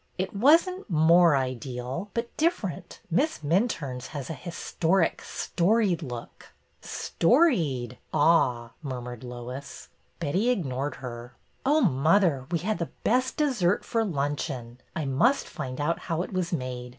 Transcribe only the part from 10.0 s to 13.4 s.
Betty ignored her.'' Oh, mother, we had the best